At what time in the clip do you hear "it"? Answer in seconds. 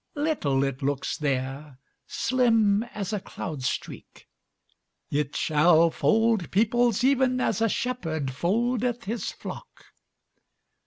0.63-0.81, 5.11-5.35